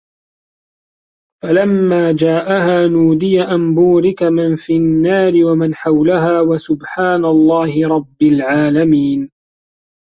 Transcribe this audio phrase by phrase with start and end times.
[1.43, 9.31] فَلَمّا جاءَها نودِيَ أَن بورِكَ مَن فِي النّارِ وَمَن حَولَها وَسُبحانَ اللَّهِ رَبِّ العالَمينَ